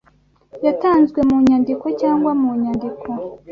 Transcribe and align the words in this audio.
yatanzwe 0.65 1.19
mu 1.29 1.35
nyandiko 1.45 1.85
cyangwa 2.01 2.31
mu 2.41 2.49
nyandiko 2.61 3.09